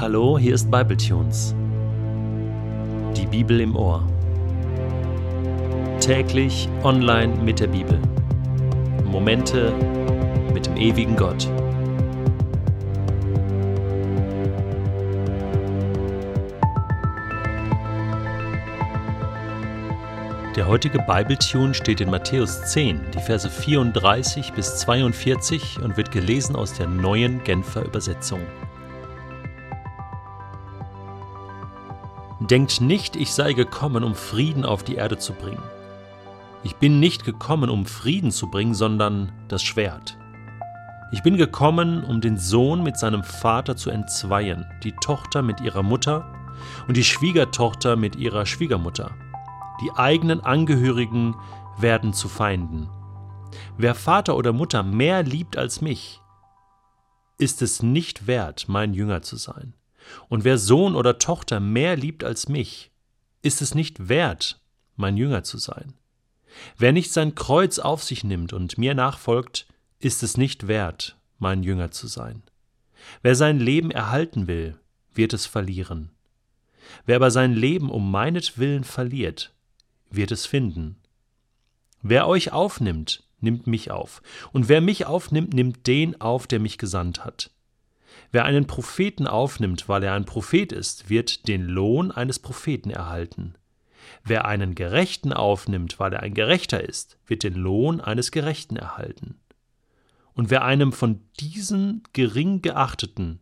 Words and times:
Hallo, 0.00 0.38
hier 0.38 0.54
ist 0.54 0.70
Bibletunes. 0.70 1.54
Die 3.14 3.26
Bibel 3.26 3.60
im 3.60 3.76
Ohr. 3.76 4.02
Täglich 6.00 6.70
online 6.82 7.36
mit 7.44 7.60
der 7.60 7.66
Bibel. 7.66 8.00
Momente 9.04 9.74
mit 10.54 10.64
dem 10.64 10.78
ewigen 10.78 11.16
Gott. 11.16 11.46
Der 20.56 20.66
heutige 20.66 21.00
Bibletune 21.00 21.74
steht 21.74 22.00
in 22.00 22.08
Matthäus 22.08 22.62
10, 22.72 23.02
die 23.12 23.20
Verse 23.20 23.50
34 23.50 24.54
bis 24.54 24.78
42 24.78 25.78
und 25.82 25.98
wird 25.98 26.10
gelesen 26.10 26.56
aus 26.56 26.72
der 26.72 26.86
neuen 26.86 27.44
Genfer 27.44 27.84
Übersetzung. 27.84 28.40
Denkt 32.50 32.80
nicht, 32.80 33.14
ich 33.14 33.32
sei 33.32 33.52
gekommen, 33.52 34.02
um 34.02 34.16
Frieden 34.16 34.64
auf 34.64 34.82
die 34.82 34.96
Erde 34.96 35.18
zu 35.18 35.34
bringen. 35.34 35.62
Ich 36.64 36.74
bin 36.76 36.98
nicht 36.98 37.24
gekommen, 37.24 37.70
um 37.70 37.86
Frieden 37.86 38.32
zu 38.32 38.50
bringen, 38.50 38.74
sondern 38.74 39.30
das 39.46 39.62
Schwert. 39.62 40.18
Ich 41.12 41.22
bin 41.22 41.36
gekommen, 41.36 42.02
um 42.02 42.20
den 42.20 42.38
Sohn 42.38 42.82
mit 42.82 42.98
seinem 42.98 43.22
Vater 43.22 43.76
zu 43.76 43.90
entzweien, 43.90 44.66
die 44.82 44.92
Tochter 45.00 45.42
mit 45.42 45.60
ihrer 45.60 45.84
Mutter 45.84 46.24
und 46.88 46.96
die 46.96 47.04
Schwiegertochter 47.04 47.94
mit 47.94 48.16
ihrer 48.16 48.44
Schwiegermutter. 48.46 49.12
Die 49.80 49.92
eigenen 49.92 50.40
Angehörigen 50.40 51.36
werden 51.78 52.12
zu 52.12 52.28
Feinden. 52.28 52.88
Wer 53.78 53.94
Vater 53.94 54.36
oder 54.36 54.52
Mutter 54.52 54.82
mehr 54.82 55.22
liebt 55.22 55.56
als 55.56 55.80
mich, 55.80 56.20
ist 57.38 57.62
es 57.62 57.82
nicht 57.82 58.26
wert, 58.26 58.66
mein 58.68 58.92
Jünger 58.92 59.22
zu 59.22 59.36
sein. 59.36 59.74
Und 60.28 60.44
wer 60.44 60.58
Sohn 60.58 60.94
oder 60.94 61.18
Tochter 61.18 61.60
mehr 61.60 61.96
liebt 61.96 62.24
als 62.24 62.48
mich, 62.48 62.90
ist 63.42 63.62
es 63.62 63.74
nicht 63.74 64.08
wert, 64.08 64.60
mein 64.96 65.16
Jünger 65.16 65.44
zu 65.44 65.58
sein. 65.58 65.94
Wer 66.76 66.92
nicht 66.92 67.12
sein 67.12 67.34
Kreuz 67.34 67.78
auf 67.78 68.02
sich 68.02 68.24
nimmt 68.24 68.52
und 68.52 68.78
mir 68.78 68.94
nachfolgt, 68.94 69.66
ist 69.98 70.22
es 70.22 70.36
nicht 70.36 70.66
wert, 70.66 71.16
mein 71.38 71.62
Jünger 71.62 71.90
zu 71.90 72.06
sein. 72.06 72.42
Wer 73.22 73.34
sein 73.34 73.58
Leben 73.58 73.90
erhalten 73.90 74.46
will, 74.46 74.78
wird 75.14 75.32
es 75.32 75.46
verlieren. 75.46 76.10
Wer 77.06 77.16
aber 77.16 77.30
sein 77.30 77.52
Leben 77.52 77.90
um 77.90 78.10
meinetwillen 78.10 78.84
verliert, 78.84 79.54
wird 80.10 80.32
es 80.32 80.46
finden. 80.46 80.96
Wer 82.02 82.26
euch 82.26 82.52
aufnimmt, 82.52 83.24
nimmt 83.40 83.66
mich 83.66 83.90
auf, 83.90 84.22
und 84.52 84.68
wer 84.68 84.80
mich 84.80 85.06
aufnimmt, 85.06 85.54
nimmt 85.54 85.86
den 85.86 86.20
auf, 86.20 86.46
der 86.46 86.60
mich 86.60 86.78
gesandt 86.78 87.24
hat. 87.24 87.50
Wer 88.32 88.44
einen 88.44 88.66
Propheten 88.66 89.26
aufnimmt, 89.26 89.88
weil 89.88 90.02
er 90.02 90.14
ein 90.14 90.24
Prophet 90.24 90.72
ist, 90.72 91.08
wird 91.10 91.48
den 91.48 91.64
Lohn 91.64 92.10
eines 92.10 92.38
Propheten 92.38 92.90
erhalten. 92.90 93.54
Wer 94.24 94.44
einen 94.44 94.74
Gerechten 94.74 95.32
aufnimmt, 95.32 95.98
weil 95.98 96.12
er 96.12 96.20
ein 96.20 96.34
Gerechter 96.34 96.82
ist, 96.82 97.18
wird 97.26 97.42
den 97.42 97.54
Lohn 97.54 98.00
eines 98.00 98.30
Gerechten 98.30 98.76
erhalten. 98.76 99.38
Und 100.34 100.50
wer 100.50 100.64
einem 100.64 100.92
von 100.92 101.20
diesen 101.38 102.02
gering 102.12 102.62
geachteten 102.62 103.40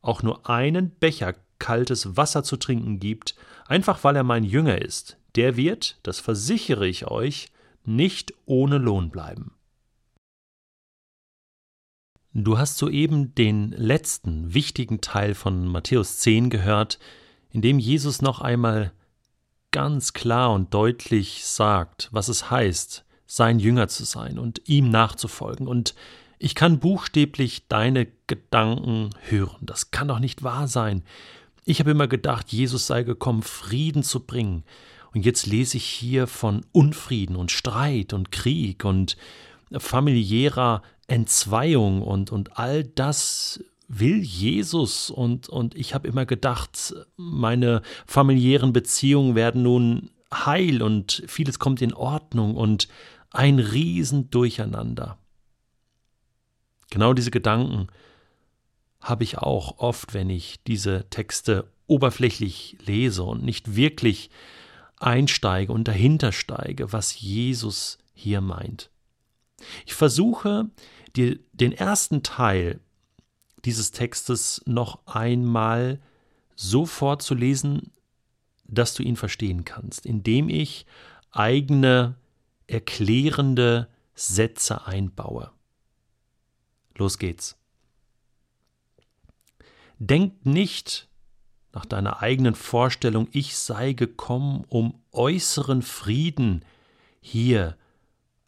auch 0.00 0.22
nur 0.22 0.48
einen 0.48 0.90
Becher 0.90 1.34
kaltes 1.58 2.16
Wasser 2.16 2.42
zu 2.42 2.56
trinken 2.56 3.00
gibt, 3.00 3.34
einfach 3.66 4.04
weil 4.04 4.16
er 4.16 4.22
mein 4.22 4.44
Jünger 4.44 4.80
ist, 4.80 5.18
der 5.34 5.56
wird, 5.56 5.98
das 6.02 6.20
versichere 6.20 6.86
ich 6.86 7.06
euch, 7.06 7.50
nicht 7.84 8.32
ohne 8.46 8.78
Lohn 8.78 9.10
bleiben. 9.10 9.52
Du 12.34 12.58
hast 12.58 12.76
soeben 12.76 13.34
den 13.34 13.72
letzten 13.72 14.52
wichtigen 14.52 15.00
Teil 15.00 15.34
von 15.34 15.66
Matthäus 15.66 16.18
10 16.18 16.50
gehört, 16.50 16.98
in 17.50 17.62
dem 17.62 17.78
Jesus 17.78 18.20
noch 18.20 18.42
einmal 18.42 18.92
ganz 19.70 20.12
klar 20.12 20.52
und 20.52 20.74
deutlich 20.74 21.46
sagt, 21.46 22.08
was 22.12 22.28
es 22.28 22.50
heißt, 22.50 23.04
sein 23.26 23.58
Jünger 23.58 23.88
zu 23.88 24.04
sein 24.04 24.38
und 24.38 24.60
ihm 24.66 24.90
nachzufolgen. 24.90 25.66
Und 25.66 25.94
ich 26.38 26.54
kann 26.54 26.80
buchstäblich 26.80 27.66
deine 27.66 28.06
Gedanken 28.26 29.10
hören. 29.28 29.58
Das 29.62 29.90
kann 29.90 30.08
doch 30.08 30.18
nicht 30.18 30.42
wahr 30.42 30.68
sein. 30.68 31.04
Ich 31.64 31.80
habe 31.80 31.90
immer 31.90 32.08
gedacht, 32.08 32.52
Jesus 32.52 32.86
sei 32.86 33.04
gekommen, 33.04 33.42
Frieden 33.42 34.02
zu 34.02 34.20
bringen. 34.20 34.64
Und 35.14 35.24
jetzt 35.24 35.46
lese 35.46 35.78
ich 35.78 35.84
hier 35.84 36.26
von 36.26 36.64
Unfrieden 36.72 37.36
und 37.36 37.50
Streit 37.50 38.12
und 38.12 38.30
Krieg 38.32 38.84
und 38.84 39.16
familiärer 39.70 40.82
Entzweiung 41.08 42.02
und, 42.02 42.30
und 42.30 42.58
all 42.58 42.84
das 42.84 43.64
will 43.88 44.20
Jesus 44.22 45.10
und, 45.10 45.48
und 45.48 45.74
ich 45.74 45.94
habe 45.94 46.06
immer 46.06 46.26
gedacht, 46.26 46.94
meine 47.16 47.82
familiären 48.06 48.72
Beziehungen 48.72 49.34
werden 49.34 49.62
nun 49.62 50.10
heil 50.32 50.82
und 50.82 51.24
vieles 51.26 51.58
kommt 51.58 51.80
in 51.80 51.94
Ordnung 51.94 52.54
und 52.54 52.88
ein 53.30 53.58
Riesendurcheinander. 53.58 55.18
Genau 56.90 57.14
diese 57.14 57.30
Gedanken 57.30 57.88
habe 59.00 59.24
ich 59.24 59.38
auch 59.38 59.78
oft, 59.78 60.12
wenn 60.12 60.28
ich 60.28 60.62
diese 60.64 61.08
Texte 61.08 61.70
oberflächlich 61.86 62.76
lese 62.84 63.22
und 63.22 63.42
nicht 63.42 63.74
wirklich 63.74 64.30
einsteige 64.98 65.72
und 65.72 65.88
dahinter 65.88 66.32
steige, 66.32 66.92
was 66.92 67.18
Jesus 67.18 67.98
hier 68.12 68.40
meint. 68.40 68.90
Ich 69.86 69.94
versuche, 69.94 70.68
dir 71.18 71.38
den 71.52 71.72
ersten 71.72 72.22
Teil 72.22 72.80
dieses 73.64 73.90
Textes 73.90 74.62
noch 74.66 75.06
einmal 75.06 76.00
so 76.54 76.86
vorzulesen, 76.86 77.92
dass 78.64 78.94
du 78.94 79.02
ihn 79.02 79.16
verstehen 79.16 79.64
kannst, 79.64 80.06
indem 80.06 80.48
ich 80.48 80.86
eigene 81.30 82.16
erklärende 82.66 83.88
Sätze 84.14 84.86
einbaue. 84.86 85.50
Los 86.96 87.18
geht's. 87.18 87.56
Denkt 89.98 90.46
nicht 90.46 91.08
nach 91.72 91.86
deiner 91.86 92.22
eigenen 92.22 92.54
Vorstellung, 92.54 93.28
ich 93.32 93.56
sei 93.56 93.92
gekommen, 93.92 94.64
um 94.68 95.02
äußeren 95.12 95.82
Frieden 95.82 96.64
hier 97.20 97.76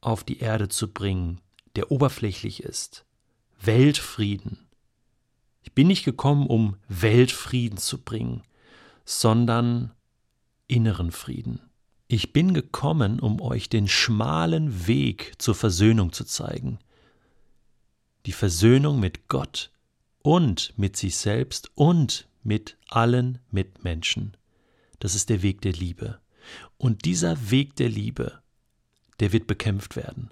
auf 0.00 0.24
die 0.24 0.38
Erde 0.38 0.68
zu 0.68 0.92
bringen, 0.92 1.40
der 1.76 1.90
oberflächlich 1.90 2.62
ist. 2.62 3.04
Weltfrieden. 3.60 4.66
Ich 5.62 5.72
bin 5.72 5.88
nicht 5.88 6.04
gekommen, 6.04 6.46
um 6.46 6.76
Weltfrieden 6.88 7.78
zu 7.78 7.98
bringen, 7.98 8.42
sondern 9.04 9.92
inneren 10.66 11.12
Frieden. 11.12 11.60
Ich 12.08 12.32
bin 12.32 12.54
gekommen, 12.54 13.20
um 13.20 13.40
euch 13.40 13.68
den 13.68 13.86
schmalen 13.86 14.86
Weg 14.86 15.34
zur 15.38 15.54
Versöhnung 15.54 16.12
zu 16.12 16.24
zeigen. 16.24 16.78
Die 18.26 18.32
Versöhnung 18.32 18.98
mit 18.98 19.28
Gott 19.28 19.70
und 20.22 20.72
mit 20.76 20.96
sich 20.96 21.16
selbst 21.16 21.70
und 21.74 22.28
mit 22.42 22.76
allen 22.88 23.38
Mitmenschen. 23.50 24.36
Das 24.98 25.14
ist 25.14 25.28
der 25.28 25.42
Weg 25.42 25.60
der 25.60 25.72
Liebe. 25.72 26.18
Und 26.78 27.04
dieser 27.04 27.50
Weg 27.50 27.76
der 27.76 27.88
Liebe, 27.88 28.42
der 29.20 29.32
wird 29.32 29.46
bekämpft 29.46 29.96
werden 29.96 30.30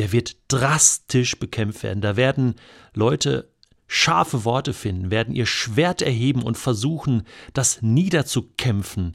der 0.00 0.12
wird 0.12 0.38
drastisch 0.48 1.38
bekämpft 1.38 1.82
werden. 1.82 2.00
Da 2.00 2.16
werden 2.16 2.54
Leute 2.94 3.50
scharfe 3.86 4.46
Worte 4.46 4.72
finden, 4.72 5.10
werden 5.10 5.34
ihr 5.34 5.44
Schwert 5.44 6.00
erheben 6.00 6.42
und 6.42 6.56
versuchen, 6.56 7.24
das 7.52 7.82
niederzukämpfen, 7.82 9.14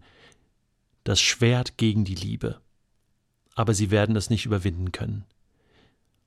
das 1.03 1.19
Schwert 1.19 1.79
gegen 1.79 2.06
die 2.06 2.13
Liebe. 2.13 2.62
Aber 3.56 3.74
sie 3.74 3.90
werden 3.90 4.16
es 4.16 4.29
nicht 4.29 4.45
überwinden 4.45 4.91
können. 4.91 5.25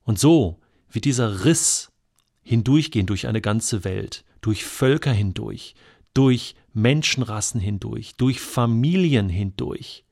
Und 0.03 0.19
so 0.19 0.59
wird 0.91 1.05
dieser 1.05 1.45
Riss 1.45 1.93
hindurchgehen 2.41 3.05
durch 3.05 3.27
eine 3.27 3.39
ganze 3.39 3.85
Welt, 3.85 4.25
durch 4.41 4.65
Völker 4.65 5.13
hindurch, 5.13 5.73
durch 6.13 6.55
Menschenrassen 6.73 7.61
hindurch, 7.61 8.17
durch 8.17 8.41
Familien 8.41 9.29
hindurch. 9.29 10.03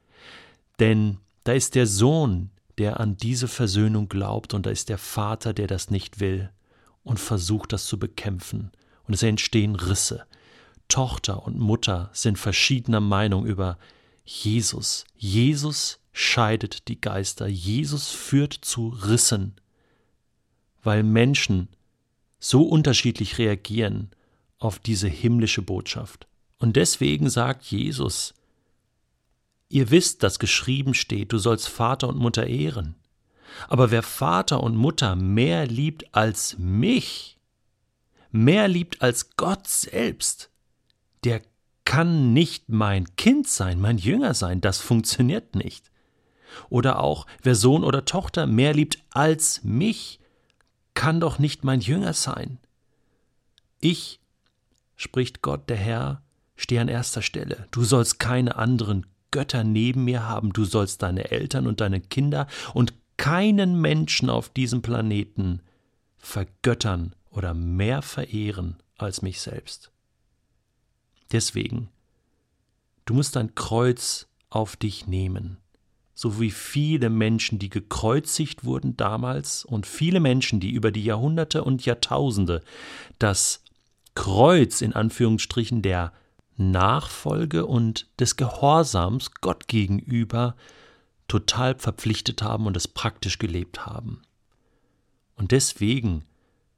Denn 0.79 1.17
da 1.43 1.51
ist 1.51 1.75
der 1.75 1.85
Sohn, 1.85 2.51
der 2.77 2.99
an 2.99 3.17
diese 3.17 3.47
Versöhnung 3.47 4.09
glaubt, 4.09 4.53
und 4.53 4.65
da 4.65 4.69
ist 4.69 4.89
der 4.89 4.97
Vater, 4.97 5.53
der 5.53 5.67
das 5.67 5.89
nicht 5.89 6.19
will 6.19 6.49
und 7.03 7.19
versucht, 7.19 7.73
das 7.73 7.85
zu 7.85 7.97
bekämpfen. 7.97 8.71
Und 9.07 9.13
es 9.13 9.23
entstehen 9.23 9.75
Risse. 9.75 10.25
Tochter 10.87 11.43
und 11.45 11.59
Mutter 11.59 12.09
sind 12.13 12.37
verschiedener 12.37 12.99
Meinung 12.99 13.45
über 13.45 13.77
Jesus. 14.25 15.05
Jesus 15.15 15.99
scheidet 16.11 16.87
die 16.87 16.99
Geister. 16.99 17.47
Jesus 17.47 18.09
führt 18.09 18.53
zu 18.53 18.89
Rissen, 18.89 19.55
weil 20.83 21.03
Menschen 21.03 21.69
so 22.39 22.63
unterschiedlich 22.63 23.37
reagieren 23.37 24.11
auf 24.59 24.79
diese 24.79 25.07
himmlische 25.07 25.61
Botschaft. 25.61 26.27
Und 26.59 26.75
deswegen 26.75 27.29
sagt 27.29 27.65
Jesus, 27.65 28.33
Ihr 29.69 29.91
wisst, 29.91 30.23
dass 30.23 30.39
geschrieben 30.39 30.93
steht, 30.93 31.33
du 31.33 31.37
sollst 31.37 31.67
Vater 31.67 32.07
und 32.07 32.17
Mutter 32.17 32.47
ehren. 32.47 32.95
Aber 33.67 33.91
wer 33.91 34.03
Vater 34.03 34.63
und 34.63 34.75
Mutter 34.75 35.15
mehr 35.15 35.67
liebt 35.67 36.13
als 36.13 36.57
mich, 36.57 37.37
mehr 38.31 38.67
liebt 38.67 39.01
als 39.01 39.35
Gott 39.35 39.67
selbst, 39.67 40.49
der 41.23 41.41
kann 41.85 42.33
nicht 42.33 42.69
mein 42.69 43.15
Kind 43.15 43.47
sein, 43.47 43.79
mein 43.79 43.97
Jünger 43.97 44.33
sein, 44.33 44.61
das 44.61 44.79
funktioniert 44.79 45.55
nicht. 45.55 45.91
Oder 46.69 46.99
auch, 46.99 47.25
wer 47.41 47.55
Sohn 47.55 47.83
oder 47.83 48.05
Tochter 48.05 48.47
mehr 48.47 48.73
liebt 48.73 48.99
als 49.09 49.63
mich, 49.63 50.19
kann 50.93 51.19
doch 51.19 51.39
nicht 51.39 51.63
mein 51.63 51.79
Jünger 51.81 52.13
sein. 52.13 52.57
Ich, 53.79 54.19
spricht 54.95 55.41
Gott 55.41 55.69
der 55.69 55.77
Herr, 55.77 56.21
stehe 56.55 56.81
an 56.81 56.87
erster 56.87 57.21
Stelle. 57.21 57.67
Du 57.71 57.83
sollst 57.83 58.19
keine 58.19 58.55
anderen 58.55 59.05
Götter 59.31 59.63
neben 59.63 60.05
mir 60.05 60.23
haben, 60.23 60.53
du 60.53 60.65
sollst 60.65 61.01
deine 61.01 61.31
Eltern 61.31 61.67
und 61.67 61.81
deine 61.81 62.01
Kinder 62.01 62.47
und 62.73 62.93
keinen 63.17 63.79
Menschen 63.79 64.29
auf 64.29 64.49
diesem 64.49 64.81
Planeten 64.81 65.61
vergöttern 66.17 67.15
oder 67.29 67.53
mehr 67.53 68.01
verehren 68.01 68.77
als 68.97 69.21
mich 69.21 69.41
selbst. 69.41 69.91
Deswegen, 71.31 71.89
du 73.05 73.13
musst 73.13 73.35
dein 73.35 73.55
Kreuz 73.55 74.27
auf 74.49 74.75
dich 74.75 75.07
nehmen, 75.07 75.57
so 76.13 76.39
wie 76.39 76.51
viele 76.51 77.09
Menschen, 77.09 77.59
die 77.59 77.69
gekreuzigt 77.69 78.63
wurden 78.63 78.97
damals 78.97 79.65
und 79.65 79.85
viele 79.85 80.19
Menschen, 80.19 80.59
die 80.59 80.71
über 80.71 80.91
die 80.91 81.03
Jahrhunderte 81.03 81.63
und 81.63 81.85
Jahrtausende 81.85 82.63
das 83.19 83.63
Kreuz 84.15 84.81
in 84.81 84.93
Anführungsstrichen 84.93 85.83
der 85.83 86.11
Nachfolge 86.57 87.65
und 87.65 88.07
des 88.19 88.35
Gehorsams 88.35 89.31
Gott 89.41 89.67
gegenüber 89.67 90.55
total 91.27 91.75
verpflichtet 91.77 92.41
haben 92.41 92.65
und 92.65 92.75
es 92.75 92.87
praktisch 92.87 93.37
gelebt 93.37 93.85
haben. 93.85 94.21
Und 95.35 95.51
deswegen 95.51 96.25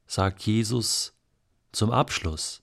sagt 0.06 0.42
Jesus 0.42 1.14
zum 1.72 1.92
Abschluss, 1.92 2.62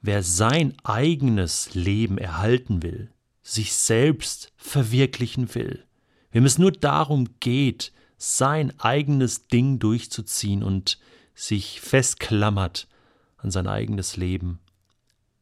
wer 0.00 0.22
sein 0.22 0.74
eigenes 0.84 1.74
Leben 1.74 2.16
erhalten 2.16 2.82
will, 2.82 3.10
sich 3.42 3.74
selbst 3.74 4.52
verwirklichen 4.56 5.54
will, 5.54 5.84
wem 6.30 6.44
es 6.44 6.58
nur 6.58 6.72
darum 6.72 7.28
geht, 7.40 7.92
sein 8.16 8.78
eigenes 8.78 9.46
Ding 9.48 9.78
durchzuziehen 9.78 10.62
und 10.62 10.98
sich 11.34 11.80
festklammert 11.80 12.88
an 13.36 13.50
sein 13.50 13.66
eigenes 13.66 14.16
Leben, 14.16 14.58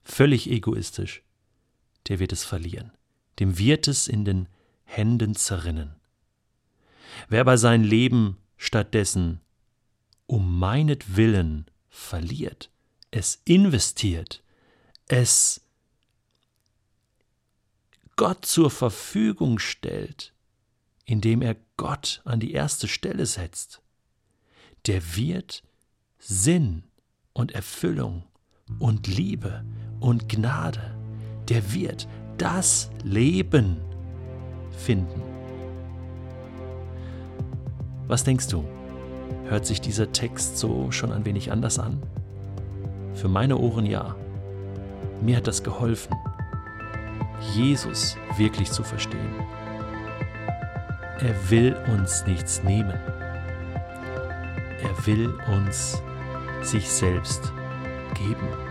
völlig 0.07 0.49
egoistisch, 0.49 1.23
der 2.09 2.19
wird 2.19 2.33
es 2.33 2.45
verlieren, 2.45 2.93
dem 3.41 3.59
wird 3.59 3.89
es 3.89 4.09
in 4.09 4.25
den 4.25 4.49
Händen 4.85 5.35
zerrinnen. 5.35 5.97
Wer 7.29 7.41
aber 7.41 7.59
sein 7.59 7.83
Leben 7.83 8.39
stattdessen 8.57 9.41
um 10.27 10.59
meinetwillen 10.59 11.67
verliert, 11.89 12.71
es 13.11 13.41
investiert, 13.45 14.43
es 15.09 15.61
Gott 18.17 18.47
zur 18.47 18.71
Verfügung 18.71 19.59
stellt, 19.59 20.33
indem 21.05 21.43
er 21.43 21.57
Gott 21.77 22.23
an 22.25 22.41
die 22.41 22.53
erste 22.53 22.89
Stelle 22.89 23.27
setzt, 23.27 23.83
der 24.87 25.17
wird 25.17 25.63
Sinn 26.19 26.85
und 27.33 27.53
Erfüllung 27.53 28.25
und 28.79 29.07
Liebe 29.07 29.65
und 30.01 30.29
Gnade, 30.29 30.81
der 31.49 31.73
wird 31.73 32.09
das 32.39 32.91
Leben 33.03 33.79
finden. 34.71 35.23
Was 38.07 38.25
denkst 38.25 38.49
du? 38.49 38.65
Hört 39.49 39.67
sich 39.67 39.81
dieser 39.81 40.13
Text 40.13 40.59
so 40.59 40.91
schon 40.91 41.13
ein 41.13 41.25
wenig 41.25 41.51
anders 41.51 41.79
an? 41.79 42.03
Für 43.15 43.29
meine 43.29 43.57
Ohren 43.57 43.87
ja. 43.87 44.15
Mir 45.23 45.37
hat 45.39 45.47
das 45.47 45.63
geholfen, 45.63 46.15
Jesus 47.55 48.17
wirklich 48.37 48.71
zu 48.71 48.83
verstehen. 48.83 49.35
Er 51.21 51.51
will 51.51 51.77
uns 51.95 52.27
nichts 52.27 52.63
nehmen. 52.63 52.95
Er 54.83 55.07
will 55.07 55.33
uns 55.49 56.03
sich 56.63 56.89
selbst 56.91 57.53
geben. 58.15 58.66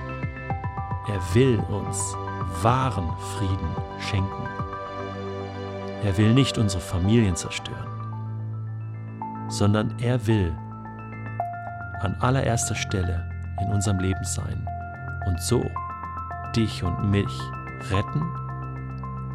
Er 1.08 1.20
will 1.34 1.60
uns 1.70 2.16
wahren 2.62 3.10
Frieden 3.38 3.70
schenken. 4.00 4.48
Er 6.04 6.18
will 6.18 6.34
nicht 6.34 6.58
unsere 6.58 6.82
Familien 6.82 7.36
zerstören, 7.36 7.88
sondern 9.50 9.98
er 10.00 10.26
will 10.28 10.56
an 12.02 12.16
allererster 12.22 12.76
Stelle 12.76 13.30
in 13.62 13.72
unserem 13.72 14.00
Leben 14.00 14.24
sein 14.24 14.68
und 15.28 15.42
so 15.42 15.64
dich 16.56 16.84
und 16.84 17.10
mich 17.10 17.40
retten 17.92 18.22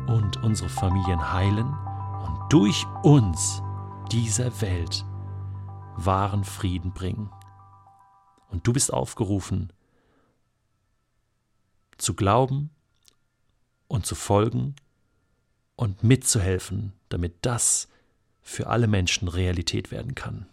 und 0.06 0.42
unsere 0.42 0.68
Familien 0.68 1.32
heilen 1.32 1.66
und 1.66 2.52
durch 2.52 2.86
uns 3.02 3.62
dieser 4.10 4.60
Welt 4.60 5.04
wahren 5.96 6.44
Frieden 6.44 6.92
bringen. 6.92 7.30
Und 8.50 8.66
du 8.66 8.72
bist 8.72 8.92
aufgerufen, 8.92 9.72
zu 12.00 12.14
glauben 12.14 12.70
und 13.88 14.06
zu 14.06 14.14
folgen 14.14 14.76
und 15.76 16.02
mitzuhelfen, 16.02 16.92
damit 17.08 17.34
das 17.42 17.88
für 18.42 18.66
alle 18.66 18.86
Menschen 18.86 19.28
Realität 19.28 19.90
werden 19.90 20.14
kann. 20.14 20.49